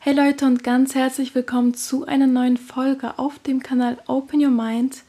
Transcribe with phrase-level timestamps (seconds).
[0.00, 4.50] Hey Leute und ganz herzlich willkommen zu einer neuen Folge auf dem Kanal Open Your
[4.50, 5.02] Mind.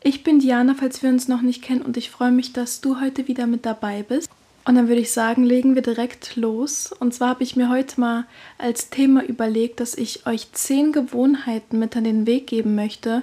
[0.00, 3.00] Ich bin Diana, falls wir uns noch nicht kennen und ich freue mich, dass du
[3.00, 4.30] heute wieder mit dabei bist.
[4.64, 6.92] Und dann würde ich sagen, legen wir direkt los.
[6.92, 8.26] Und zwar habe ich mir heute mal
[8.58, 13.22] als Thema überlegt, dass ich euch zehn Gewohnheiten mit an den Weg geben möchte,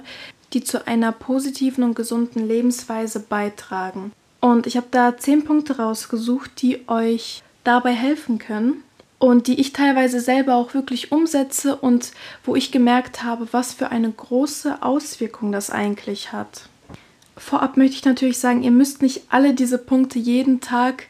[0.52, 4.12] die zu einer positiven und gesunden Lebensweise beitragen.
[4.40, 8.82] Und ich habe da zehn Punkte rausgesucht, die euch dabei helfen können
[9.18, 12.12] und die ich teilweise selber auch wirklich umsetze und
[12.44, 16.68] wo ich gemerkt habe, was für eine große Auswirkung das eigentlich hat.
[17.36, 21.06] Vorab möchte ich natürlich sagen, ihr müsst nicht alle diese Punkte jeden Tag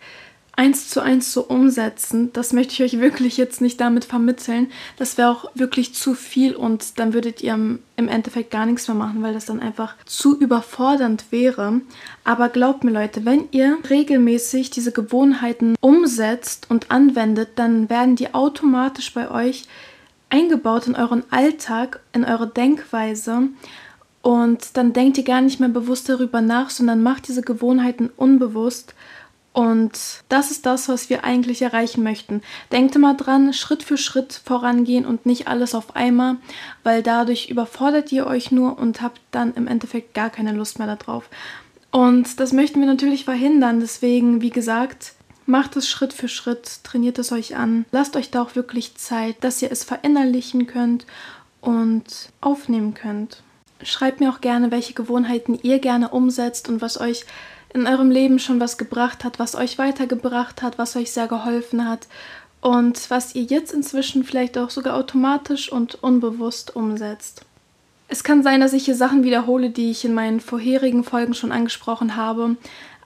[0.57, 2.33] eins zu eins so umsetzen.
[2.33, 4.69] Das möchte ich euch wirklich jetzt nicht damit vermitteln.
[4.97, 8.97] Das wäre auch wirklich zu viel und dann würdet ihr im Endeffekt gar nichts mehr
[8.97, 11.83] machen, weil das dann einfach zu überfordernd wäre.
[12.25, 18.33] Aber glaubt mir Leute, wenn ihr regelmäßig diese Gewohnheiten umsetzt und anwendet, dann werden die
[18.35, 19.67] automatisch bei euch
[20.31, 23.49] eingebaut in euren Alltag, in eure Denkweise.
[24.23, 28.95] Und dann denkt ihr gar nicht mehr bewusst darüber nach, sondern macht diese Gewohnheiten unbewusst.
[29.57, 32.43] Und das ist das, was wir eigentlich erreichen möchten.
[32.73, 36.37] Denkt immer dran, Schritt für Schritt vorangehen und nicht alles auf einmal,
[36.83, 40.95] weil dadurch überfordert ihr euch nur und habt dann im Endeffekt gar keine Lust mehr
[40.95, 41.31] darauf.
[41.91, 43.81] Und das möchten wir natürlich verhindern.
[43.81, 45.15] Deswegen, wie gesagt,
[45.47, 47.87] macht es Schritt für Schritt, trainiert es euch an.
[47.93, 51.07] Lasst euch da auch wirklich Zeit, dass ihr es verinnerlichen könnt
[51.63, 53.43] und aufnehmen könnt.
[53.83, 57.25] Schreibt mir auch gerne, welche Gewohnheiten ihr gerne umsetzt und was euch
[57.75, 61.89] in eurem Leben schon was gebracht hat, was euch weitergebracht hat, was euch sehr geholfen
[61.89, 62.07] hat
[62.61, 67.43] und was ihr jetzt inzwischen vielleicht auch sogar automatisch und unbewusst umsetzt.
[68.09, 71.53] Es kann sein, dass ich hier Sachen wiederhole, die ich in meinen vorherigen Folgen schon
[71.53, 72.57] angesprochen habe,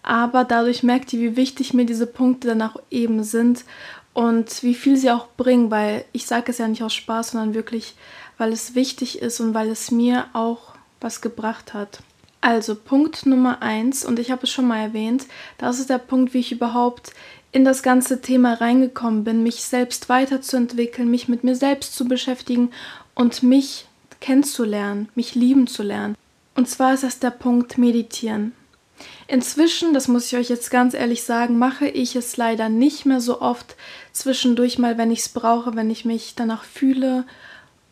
[0.03, 3.64] aber dadurch merkt ihr, wie wichtig mir diese Punkte dann auch eben sind
[4.12, 7.55] und wie viel sie auch bringen, weil ich sage es ja nicht aus Spaß, sondern
[7.55, 7.94] wirklich,
[8.38, 12.00] weil es wichtig ist und weil es mir auch was gebracht hat.
[12.41, 15.27] Also Punkt Nummer eins, und ich habe es schon mal erwähnt,
[15.59, 17.12] das ist der Punkt, wie ich überhaupt
[17.53, 22.71] in das ganze Thema reingekommen bin, mich selbst weiterzuentwickeln, mich mit mir selbst zu beschäftigen
[23.15, 23.87] und mich
[24.21, 26.17] kennenzulernen, mich lieben zu lernen.
[26.55, 28.53] Und zwar ist das der Punkt Meditieren.
[29.29, 33.21] Inzwischen, das muss ich euch jetzt ganz ehrlich sagen, mache ich es leider nicht mehr
[33.21, 33.77] so oft
[34.12, 37.25] zwischendurch mal, wenn ich es brauche, wenn ich mich danach fühle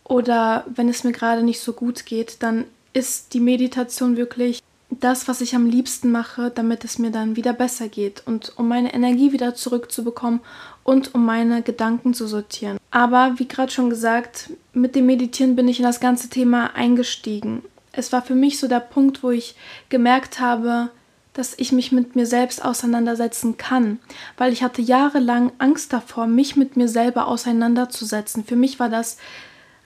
[0.04, 5.28] oder wenn es mir gerade nicht so gut geht, dann ist die Meditation wirklich das,
[5.28, 8.94] was ich am liebsten mache, damit es mir dann wieder besser geht und um meine
[8.94, 10.40] Energie wieder zurückzubekommen
[10.82, 12.78] und um meine Gedanken zu sortieren.
[12.90, 17.62] Aber wie gerade schon gesagt, mit dem Meditieren bin ich in das ganze Thema eingestiegen.
[17.92, 19.56] Es war für mich so der Punkt, wo ich
[19.90, 20.90] gemerkt habe,
[21.34, 23.98] dass ich mich mit mir selbst auseinandersetzen kann,
[24.36, 28.44] weil ich hatte jahrelang Angst davor, mich mit mir selber auseinanderzusetzen.
[28.44, 29.18] Für mich war das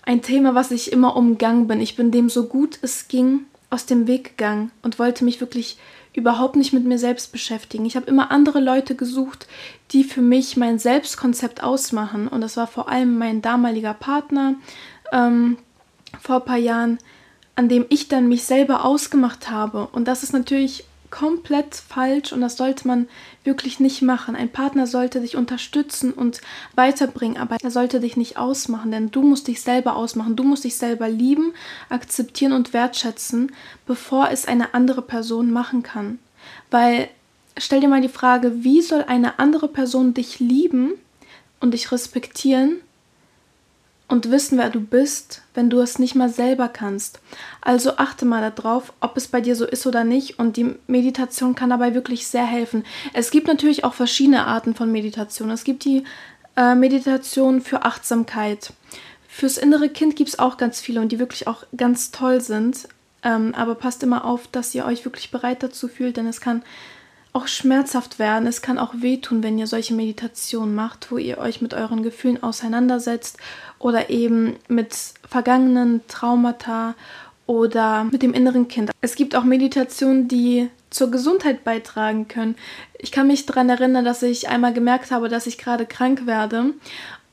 [0.03, 1.81] ein Thema, was ich immer umgangen bin.
[1.81, 5.79] Ich bin dem so gut es ging aus dem Weg gegangen und wollte mich wirklich
[6.13, 7.87] überhaupt nicht mit mir selbst beschäftigen.
[7.87, 9.47] Ich habe immer andere Leute gesucht,
[9.93, 12.29] die für mich mein Selbstkonzept ausmachen.
[12.29, 14.57] Und das war vor allem mein damaliger Partner
[15.11, 15.57] ähm,
[16.21, 16.99] vor ein paar Jahren,
[17.57, 19.87] an dem ich dann mich selber ausgemacht habe.
[19.93, 23.07] Und das ist natürlich komplett falsch und das sollte man
[23.45, 24.35] wirklich nicht machen.
[24.35, 26.41] Ein Partner sollte dich unterstützen und
[26.75, 30.35] weiterbringen, aber er sollte dich nicht ausmachen, denn du musst dich selber ausmachen.
[30.35, 31.53] Du musst dich selber lieben,
[31.91, 33.53] akzeptieren und wertschätzen,
[33.87, 36.19] bevor es eine andere Person machen kann.
[36.71, 37.09] Weil
[37.59, 40.95] stell dir mal die Frage, wie soll eine andere Person dich lieben
[41.61, 42.81] und dich respektieren,
[44.09, 47.21] und wissen, wer du bist, wenn du es nicht mal selber kannst.
[47.61, 50.39] Also achte mal darauf, ob es bei dir so ist oder nicht.
[50.39, 52.85] Und die Meditation kann dabei wirklich sehr helfen.
[53.15, 55.51] Es gibt natürlich auch verschiedene Arten von Meditation.
[55.51, 56.05] Es gibt die
[56.57, 58.73] äh, Meditation für Achtsamkeit.
[59.29, 62.89] Fürs innere Kind gibt es auch ganz viele und die wirklich auch ganz toll sind.
[63.23, 66.63] Ähm, aber passt immer auf, dass ihr euch wirklich bereit dazu fühlt, denn es kann
[67.33, 68.47] auch schmerzhaft werden.
[68.47, 72.43] Es kann auch wehtun, wenn ihr solche Meditationen macht, wo ihr euch mit euren Gefühlen
[72.43, 73.39] auseinandersetzt
[73.79, 74.95] oder eben mit
[75.29, 76.95] vergangenen Traumata
[77.47, 78.91] oder mit dem inneren Kind.
[79.01, 82.55] Es gibt auch Meditationen, die zur Gesundheit beitragen können.
[82.99, 86.75] Ich kann mich daran erinnern, dass ich einmal gemerkt habe, dass ich gerade krank werde.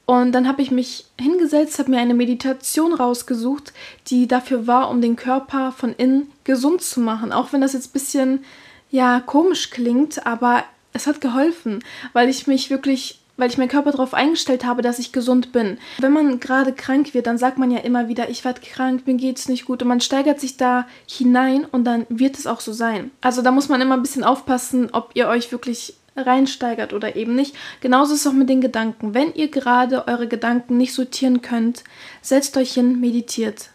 [0.06, 3.74] Und dann habe ich mich hingesetzt, habe mir eine Meditation rausgesucht,
[4.08, 7.32] die dafür war, um den Körper von innen gesund zu machen.
[7.32, 8.46] Auch wenn das jetzt ein bisschen
[8.92, 10.64] ja komisch klingt, aber
[10.94, 11.84] es hat geholfen,
[12.14, 15.78] weil ich mich wirklich, weil ich meinen Körper darauf eingestellt habe, dass ich gesund bin.
[16.00, 19.16] Wenn man gerade krank wird, dann sagt man ja immer wieder, ich werde krank, mir
[19.16, 22.74] geht's nicht gut und man steigert sich da hinein und dann wird es auch so
[22.74, 23.12] sein.
[23.22, 27.36] Also da muss man immer ein bisschen aufpassen, ob ihr euch wirklich reinsteigert oder eben
[27.36, 27.56] nicht.
[27.82, 29.14] Genauso ist es auch mit den Gedanken.
[29.14, 31.84] Wenn ihr gerade eure Gedanken nicht sortieren könnt,
[32.22, 33.70] setzt euch hin, meditiert.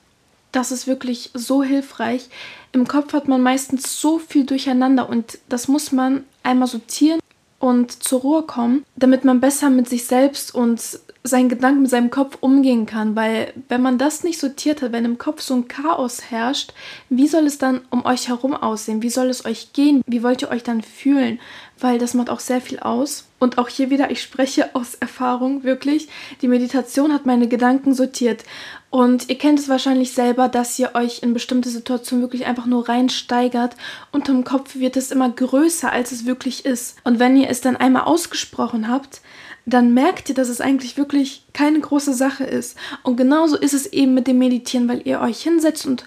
[0.52, 2.28] Das ist wirklich so hilfreich.
[2.74, 7.20] Im Kopf hat man meistens so viel durcheinander und das muss man einmal sortieren
[7.60, 12.10] und zur Ruhe kommen, damit man besser mit sich selbst und seinen Gedanken mit seinem
[12.10, 15.68] Kopf umgehen kann, weil wenn man das nicht sortiert hat, wenn im Kopf so ein
[15.68, 16.74] Chaos herrscht,
[17.08, 19.02] wie soll es dann um euch herum aussehen?
[19.02, 20.02] Wie soll es euch gehen?
[20.06, 21.38] Wie wollt ihr euch dann fühlen?
[21.80, 23.26] Weil das macht auch sehr viel aus.
[23.38, 26.08] Und auch hier wieder, ich spreche aus Erfahrung wirklich.
[26.40, 28.44] Die Meditation hat meine Gedanken sortiert.
[28.90, 32.88] Und ihr kennt es wahrscheinlich selber, dass ihr euch in bestimmte Situationen wirklich einfach nur
[32.88, 33.74] reinsteigert.
[34.12, 36.96] Unterm Kopf wird es immer größer, als es wirklich ist.
[37.02, 39.20] Und wenn ihr es dann einmal ausgesprochen habt,
[39.66, 42.76] dann merkt ihr, dass es eigentlich wirklich keine große Sache ist.
[43.02, 46.04] Und genauso ist es eben mit dem Meditieren, weil ihr euch hinsetzt und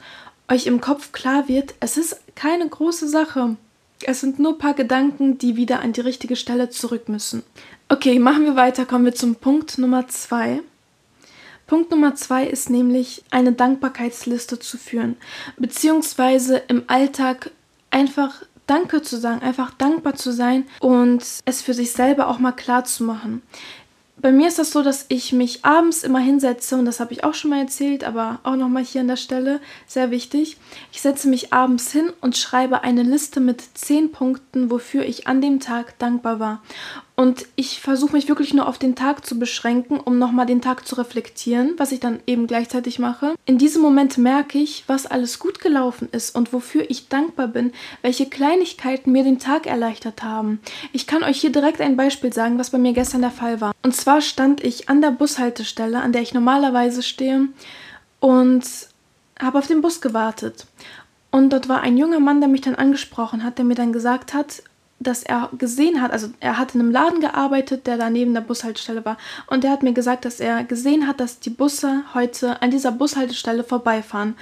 [0.49, 3.57] euch im Kopf klar wird, es ist keine große Sache.
[4.03, 7.43] Es sind nur ein paar Gedanken, die wieder an die richtige Stelle zurück müssen.
[7.89, 10.61] Okay, machen wir weiter, kommen wir zum Punkt Nummer zwei.
[11.65, 15.17] Punkt Nummer zwei ist nämlich eine Dankbarkeitsliste zu führen,
[15.57, 17.51] beziehungsweise im Alltag
[17.91, 22.51] einfach Danke zu sagen, einfach dankbar zu sein und es für sich selber auch mal
[22.51, 23.41] klar zu machen.
[24.19, 27.23] Bei mir ist das so, dass ich mich abends immer hinsetze und das habe ich
[27.23, 30.57] auch schon mal erzählt, aber auch noch mal hier an der Stelle sehr wichtig.
[30.91, 35.39] Ich setze mich abends hin und schreibe eine Liste mit zehn Punkten, wofür ich an
[35.39, 36.63] dem Tag dankbar war.
[37.19, 40.87] Und ich versuche mich wirklich nur auf den Tag zu beschränken, um nochmal den Tag
[40.87, 43.33] zu reflektieren, was ich dann eben gleichzeitig mache.
[43.45, 47.73] In diesem Moment merke ich, was alles gut gelaufen ist und wofür ich dankbar bin,
[48.03, 50.59] welche Kleinigkeiten mir den Tag erleichtert haben.
[50.93, 53.73] Ich kann euch hier direkt ein Beispiel sagen, was bei mir gestern der Fall war.
[53.81, 57.47] Und zwar stand ich an der Bushaltestelle, an der ich normalerweise stehe,
[58.19, 58.63] und
[59.39, 60.67] habe auf den Bus gewartet.
[61.31, 64.35] Und dort war ein junger Mann, der mich dann angesprochen hat, der mir dann gesagt
[64.35, 64.61] hat,
[64.99, 68.41] dass er gesehen hat, also er hat in einem Laden gearbeitet, der da neben der
[68.41, 69.17] Bushaltestelle war.
[69.45, 72.91] Und der hat mir gesagt, dass er gesehen hat, dass die Busse heute an dieser
[72.91, 74.35] Bushaltestelle vorbeifahren.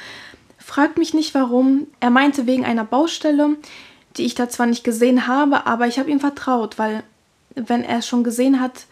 [0.58, 1.88] Fragt mich nicht warum.
[2.00, 3.58] Er meinte wegen einer Baustelle,
[4.16, 7.04] die ich da zwar nicht gesehen habe, aber ich habe ihm vertraut, weil
[7.56, 8.86] wenn er es schon gesehen hat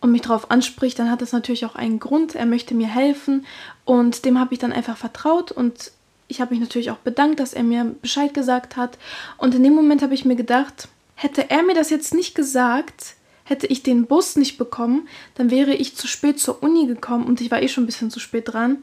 [0.00, 2.36] und mich darauf anspricht, dann hat das natürlich auch einen Grund.
[2.36, 3.44] Er möchte mir helfen
[3.84, 5.90] und dem habe ich dann einfach vertraut und
[6.28, 8.98] ich habe mich natürlich auch bedankt, dass er mir Bescheid gesagt hat.
[9.36, 10.88] Und in dem Moment habe ich mir gedacht,
[11.22, 13.14] Hätte er mir das jetzt nicht gesagt,
[13.44, 17.42] hätte ich den Bus nicht bekommen, dann wäre ich zu spät zur Uni gekommen und
[17.42, 18.78] ich war eh schon ein bisschen zu spät dran.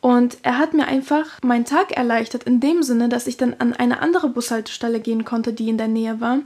[0.00, 3.72] Und er hat mir einfach meinen Tag erleichtert, in dem Sinne, dass ich dann an
[3.72, 6.38] eine andere Bushaltestelle gehen konnte, die in der Nähe war,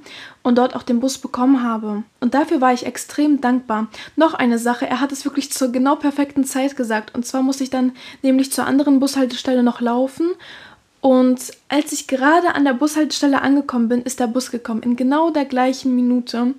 [0.42, 2.04] und dort auch den Bus bekommen habe.
[2.20, 3.88] Und dafür war ich extrem dankbar.
[4.16, 7.14] Noch eine Sache, er hat es wirklich zur genau perfekten Zeit gesagt.
[7.14, 7.92] Und zwar musste ich dann
[8.22, 10.30] nämlich zur anderen Bushaltestelle noch laufen
[11.00, 15.30] und als ich gerade an der Bushaltestelle angekommen bin, ist der Bus gekommen, in genau
[15.30, 16.54] der gleichen Minute.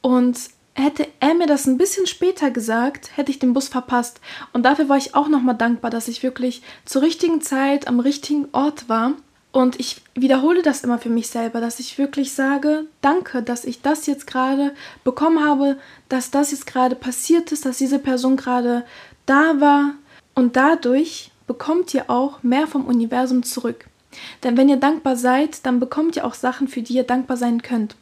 [0.00, 0.38] Und
[0.74, 4.20] hätte er mir das ein bisschen später gesagt, hätte ich den Bus verpasst.
[4.52, 8.48] Und dafür war ich auch nochmal dankbar, dass ich wirklich zur richtigen Zeit am richtigen
[8.52, 9.12] Ort war.
[9.52, 13.82] Und ich wiederhole das immer für mich selber, dass ich wirklich sage, danke, dass ich
[13.82, 15.78] das jetzt gerade bekommen habe,
[16.08, 18.84] dass das jetzt gerade passiert ist, dass diese Person gerade
[19.26, 19.92] da war.
[20.34, 23.86] Und dadurch bekommt ihr auch mehr vom Universum zurück.
[24.42, 27.62] Denn wenn ihr dankbar seid, dann bekommt ihr auch Sachen, für die ihr dankbar sein
[27.62, 27.96] könnt.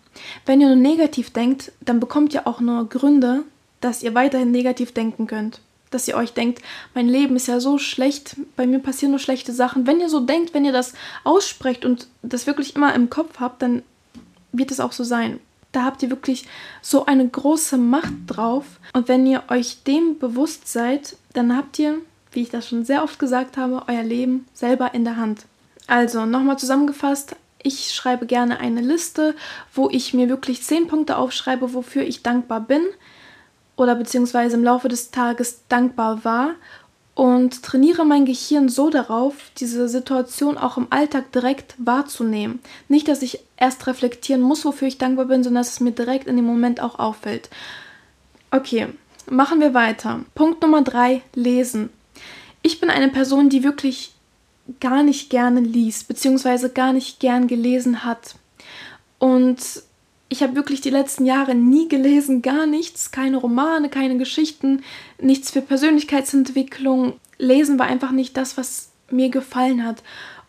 [0.45, 3.45] Wenn ihr nur negativ denkt, dann bekommt ihr auch nur Gründe,
[3.81, 5.61] dass ihr weiterhin negativ denken könnt.
[5.91, 6.63] Dass ihr euch denkt,
[6.95, 9.87] mein Leben ist ja so schlecht, bei mir passieren nur schlechte Sachen.
[9.87, 13.63] Wenn ihr so denkt, wenn ihr das aussprecht und das wirklich immer im Kopf habt,
[13.63, 13.83] dann
[14.53, 15.41] wird es auch so sein.
[15.73, 16.47] Da habt ihr wirklich
[16.83, 18.65] so eine große Macht drauf.
[18.93, 21.99] Und wenn ihr euch dem bewusst seid, dann habt ihr
[22.33, 25.47] wie ich das schon sehr oft gesagt habe, euer Leben selber in der Hand.
[25.87, 29.35] Also nochmal zusammengefasst, ich schreibe gerne eine Liste,
[29.75, 32.83] wo ich mir wirklich zehn Punkte aufschreibe, wofür ich dankbar bin
[33.77, 36.55] oder beziehungsweise im Laufe des Tages dankbar war
[37.15, 42.61] und trainiere mein Gehirn so darauf, diese Situation auch im Alltag direkt wahrzunehmen.
[42.89, 46.27] Nicht, dass ich erst reflektieren muss, wofür ich dankbar bin, sondern dass es mir direkt
[46.27, 47.51] in dem Moment auch auffällt.
[48.51, 48.89] Okay,
[49.31, 50.21] machen wir weiter.
[50.35, 51.91] Punkt Nummer drei: Lesen
[52.63, 54.13] ich bin eine Person, die wirklich
[54.81, 58.37] gar nicht gerne liest, beziehungsweise gar nicht gern gelesen hat.
[59.19, 59.83] Und
[60.29, 64.83] ich habe wirklich die letzten Jahre nie gelesen, gar nichts, keine Romane, keine Geschichten,
[65.21, 67.15] nichts für Persönlichkeitsentwicklung.
[67.39, 70.03] Lesen war einfach nicht das, was mir gefallen hat.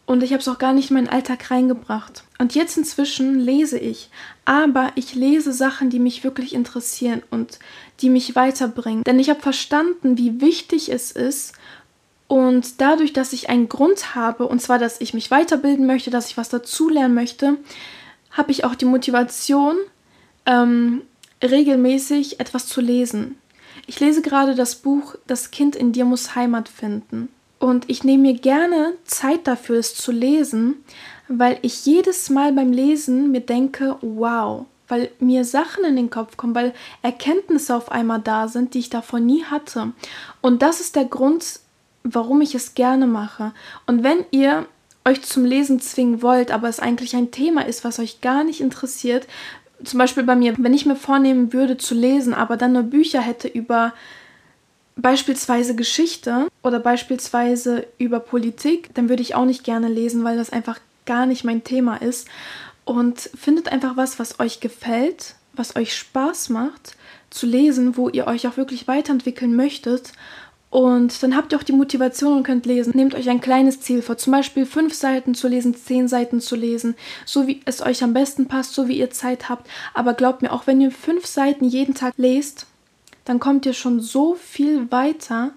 [0.06, 2.24] Und ich habe es auch gar nicht in meinen Alltag reingebracht.
[2.38, 4.10] Und jetzt inzwischen lese ich.
[4.44, 7.60] Aber ich lese Sachen, die mich wirklich interessieren und
[8.02, 9.04] die mich weiterbringen.
[9.04, 11.54] Denn ich habe verstanden, wie wichtig es ist,
[12.28, 16.30] und dadurch, dass ich einen Grund habe, und zwar, dass ich mich weiterbilden möchte, dass
[16.30, 17.58] ich was dazulernen möchte,
[18.32, 19.78] habe ich auch die Motivation,
[20.46, 21.04] ähm,
[21.42, 23.38] regelmäßig etwas zu lesen.
[23.86, 27.30] Ich lese gerade das Buch Das Kind in dir muss Heimat finden.
[27.60, 30.84] Und ich nehme mir gerne Zeit dafür, es zu lesen,
[31.28, 36.36] weil ich jedes Mal beim Lesen mir denke, wow, weil mir Sachen in den Kopf
[36.36, 39.94] kommen, weil Erkenntnisse auf einmal da sind, die ich davor nie hatte.
[40.42, 41.62] Und das ist der Grund,
[42.04, 43.54] warum ich es gerne mache.
[43.88, 44.66] Und wenn ihr
[45.06, 48.62] euch zum Lesen zwingen wollt, aber es eigentlich ein Thema ist, was euch gar nicht
[48.62, 49.28] interessiert,
[49.84, 53.22] zum Beispiel bei mir, wenn ich mir vornehmen würde zu lesen, aber dann nur Bücher
[53.22, 53.94] hätte über
[54.96, 60.52] beispielsweise Geschichte oder beispielsweise über Politik, dann würde ich auch nicht gerne lesen, weil das
[60.52, 62.28] einfach gar nicht mein Thema ist.
[62.86, 66.98] Und findet einfach was, was euch gefällt, was euch Spaß macht
[67.30, 70.14] zu lesen, wo ihr euch auch wirklich weiterentwickeln möchtet.
[70.74, 72.94] Und dann habt ihr auch die Motivation und könnt lesen.
[72.96, 76.56] Nehmt euch ein kleines Ziel vor, zum Beispiel fünf Seiten zu lesen, zehn Seiten zu
[76.56, 79.70] lesen, so wie es euch am besten passt, so wie ihr Zeit habt.
[79.94, 82.66] Aber glaubt mir, auch wenn ihr fünf Seiten jeden Tag lest,
[83.24, 85.52] dann kommt ihr schon so viel weiter.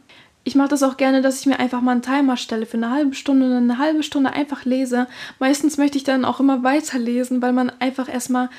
[0.45, 2.91] Ich mache das auch gerne, dass ich mir einfach mal einen Timer stelle für eine
[2.91, 5.07] halbe Stunde und eine halbe Stunde einfach lese.
[5.39, 8.51] Meistens möchte ich dann auch immer weiterlesen, weil man einfach erstmal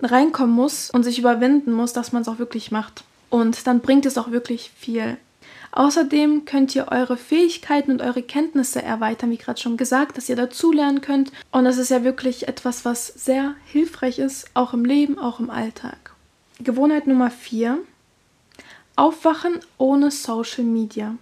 [0.00, 3.04] reinkommen muss und sich überwinden muss, dass man es auch wirklich macht.
[3.28, 5.18] Und dann bringt es auch wirklich viel.
[5.76, 10.34] Außerdem könnt ihr eure Fähigkeiten und eure Kenntnisse erweitern, wie gerade schon gesagt, dass ihr
[10.34, 11.32] dazulernen könnt.
[11.52, 15.50] Und das ist ja wirklich etwas, was sehr hilfreich ist, auch im Leben, auch im
[15.50, 16.14] Alltag.
[16.60, 17.76] Gewohnheit Nummer 4.
[18.96, 21.14] Aufwachen ohne Social Media.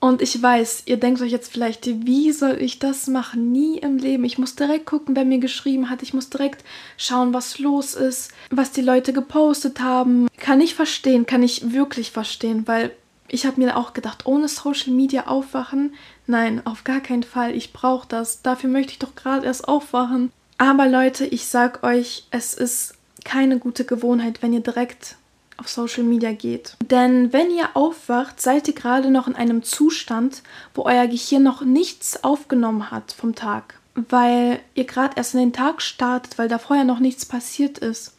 [0.00, 3.52] Und ich weiß, ihr denkt euch jetzt vielleicht, wie soll ich das machen?
[3.52, 4.24] Nie im Leben.
[4.24, 6.02] Ich muss direkt gucken, wer mir geschrieben hat.
[6.02, 6.62] Ich muss direkt
[6.98, 10.28] schauen, was los ist, was die Leute gepostet haben.
[10.36, 12.90] Kann ich verstehen, kann ich wirklich verstehen, weil
[13.28, 15.94] ich habe mir auch gedacht, ohne Social Media aufwachen?
[16.26, 17.54] Nein, auf gar keinen Fall.
[17.54, 18.42] Ich brauche das.
[18.42, 20.30] Dafür möchte ich doch gerade erst aufwachen.
[20.58, 25.16] Aber Leute, ich sag euch, es ist keine gute Gewohnheit, wenn ihr direkt
[25.56, 26.76] auf Social Media geht.
[26.90, 30.42] Denn wenn ihr aufwacht, seid ihr gerade noch in einem Zustand,
[30.74, 35.52] wo euer Gehirn noch nichts aufgenommen hat vom Tag, weil ihr gerade erst in den
[35.52, 38.16] Tag startet, weil da vorher noch nichts passiert ist.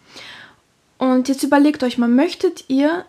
[0.97, 3.05] Und jetzt überlegt euch mal, möchtet ihr,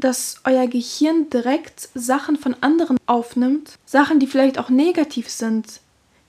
[0.00, 5.80] dass euer Gehirn direkt Sachen von anderen aufnimmt, Sachen, die vielleicht auch negativ sind,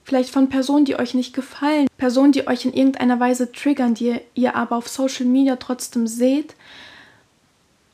[0.04, 4.20] vielleicht von Personen, die euch nicht gefallen, Personen, die euch in irgendeiner Weise triggern, die
[4.34, 6.54] ihr aber auf Social Media trotzdem seht,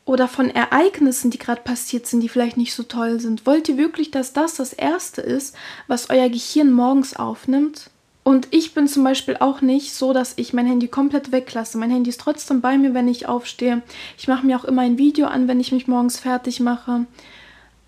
[0.05, 3.45] oder von Ereignissen, die gerade passiert sind, die vielleicht nicht so toll sind?
[3.45, 5.55] Wollt ihr wirklich, dass das das Erste ist,
[5.87, 7.91] was euer Gehirn morgens aufnimmt?
[8.25, 11.79] Und ich bin zum Beispiel auch nicht so, dass ich mein Handy komplett weglasse.
[11.79, 13.83] Mein Handy ist trotzdem bei mir, wenn ich aufstehe.
[14.19, 17.07] Ich mache mir auch immer ein Video an, wenn ich mich morgens fertig mache.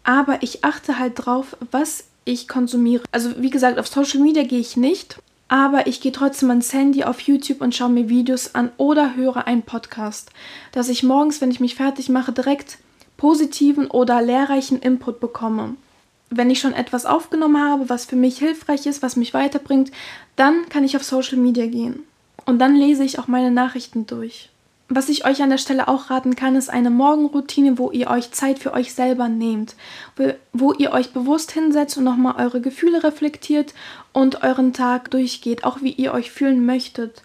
[0.03, 3.05] Aber ich achte halt drauf, was ich konsumiere.
[3.13, 5.19] Also wie gesagt, auf Social Media gehe ich nicht
[5.51, 9.49] aber ich gehe trotzdem ans Handy auf YouTube und schaue mir Videos an oder höre
[9.49, 10.31] einen Podcast,
[10.71, 12.79] dass ich morgens, wenn ich mich fertig mache, direkt
[13.17, 15.75] positiven oder lehrreichen Input bekomme.
[16.31, 19.91] Wenn ich schon etwas aufgenommen habe, was für mich hilfreich ist, was mich weiterbringt,
[20.37, 22.05] dann kann ich auf Social Media gehen.
[22.47, 24.51] Und dann lese ich auch meine Nachrichten durch.
[24.93, 28.33] Was ich euch an der Stelle auch raten kann, ist eine Morgenroutine, wo ihr euch
[28.33, 29.77] Zeit für euch selber nehmt,
[30.53, 33.73] wo ihr euch bewusst hinsetzt und nochmal eure Gefühle reflektiert
[34.13, 37.23] und euren Tag durchgeht, auch wie ihr euch fühlen möchtet.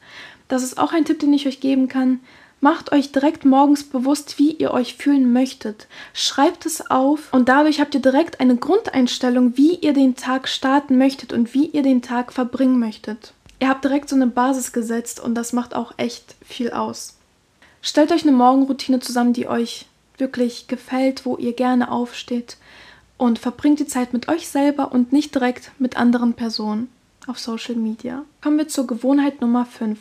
[0.48, 2.20] Das ist auch ein Tipp, den ich euch geben kann.
[2.66, 5.86] Macht euch direkt morgens bewusst, wie ihr euch fühlen möchtet.
[6.16, 10.98] Schreibt es auf und dadurch habt ihr direkt eine Grundeinstellung, wie ihr den Tag starten
[10.98, 13.34] möchtet und wie ihr den Tag verbringen möchtet.
[13.60, 17.14] Ihr habt direkt so eine Basis gesetzt und das macht auch echt viel aus.
[17.84, 19.86] Stellt euch eine Morgenroutine zusammen, die euch
[20.18, 22.58] wirklich gefällt, wo ihr gerne aufsteht
[23.20, 26.90] und verbringt die Zeit mit euch selber und nicht direkt mit anderen Personen
[27.28, 28.26] auf Social Media.
[28.42, 30.00] Kommen wir zur Gewohnheit Nummer 5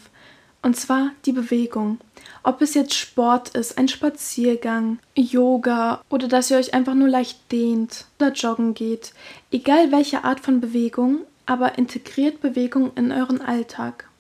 [0.65, 1.99] und zwar die Bewegung.
[2.47, 7.51] Ob es jetzt Sport ist, ein Spaziergang, Yoga oder dass ihr euch einfach nur leicht
[7.51, 9.15] dehnt oder joggen geht.
[9.51, 14.11] Egal welche Art von Bewegung, aber integriert Bewegung in euren Alltag.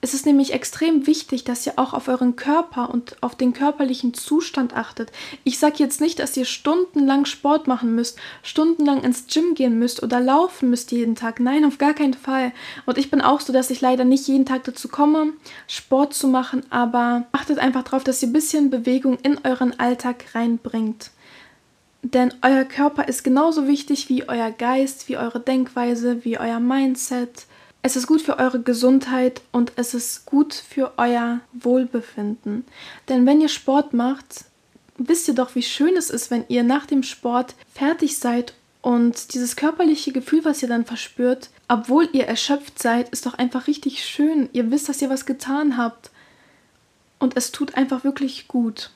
[0.00, 4.14] Es ist nämlich extrem wichtig, dass ihr auch auf euren Körper und auf den körperlichen
[4.14, 5.10] Zustand achtet.
[5.42, 10.00] Ich sage jetzt nicht, dass ihr stundenlang Sport machen müsst, stundenlang ins Gym gehen müsst
[10.04, 11.40] oder laufen müsst jeden Tag.
[11.40, 12.52] Nein, auf gar keinen Fall.
[12.86, 15.32] Und ich bin auch so, dass ich leider nicht jeden Tag dazu komme,
[15.66, 20.26] Sport zu machen, aber achtet einfach darauf, dass ihr ein bisschen Bewegung in euren Alltag
[20.32, 21.10] reinbringt.
[22.02, 27.46] Denn euer Körper ist genauso wichtig wie euer Geist, wie eure Denkweise, wie euer Mindset
[27.82, 32.64] es ist gut für eure Gesundheit und es ist gut für euer Wohlbefinden.
[33.08, 34.44] Denn wenn ihr Sport macht,
[34.96, 39.34] wisst ihr doch, wie schön es ist, wenn ihr nach dem Sport fertig seid und
[39.34, 44.04] dieses körperliche Gefühl, was ihr dann verspürt, obwohl ihr erschöpft seid, ist doch einfach richtig
[44.04, 44.48] schön.
[44.52, 46.10] Ihr wisst, dass ihr was getan habt.
[47.20, 48.90] und es tut einfach wirklich gut.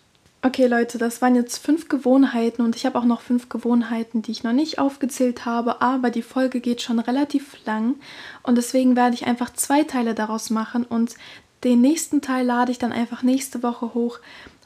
[0.44, 4.32] Okay Leute, das waren jetzt fünf Gewohnheiten und ich habe auch noch fünf Gewohnheiten, die
[4.32, 7.94] ich noch nicht aufgezählt habe, aber die Folge geht schon relativ lang
[8.42, 11.14] und deswegen werde ich einfach zwei Teile daraus machen und
[11.62, 14.18] den nächsten Teil lade ich dann einfach nächste Woche hoch,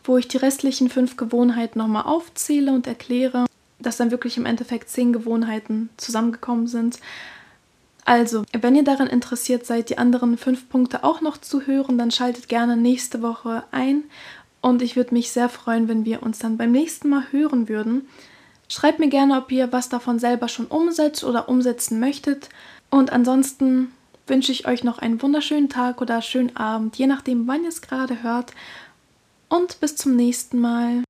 [0.05, 3.45] wo ich die restlichen fünf Gewohnheiten nochmal aufzähle und erkläre,
[3.79, 7.01] dass dann wirklich im Endeffekt zehn Gewohnheiten zusammengekommen sind.
[8.07, 12.13] Also, wenn ihr daran interessiert seid, die anderen fünf Punkte auch noch zu hören, dann
[12.13, 14.05] schaltet gerne nächste Woche ein
[14.67, 18.09] und ich würde mich sehr freuen, wenn wir uns dann beim nächsten Mal hören würden.
[18.69, 22.49] Schreibt mir gerne, ob ihr was davon selber schon umsetzt oder umsetzen möchtet.
[22.91, 23.93] Und ansonsten
[24.27, 27.81] wünsche ich euch noch einen wunderschönen Tag oder schönen Abend, je nachdem, wann ihr es
[27.81, 28.55] gerade hört.
[29.49, 31.06] Und bis zum nächsten Mal.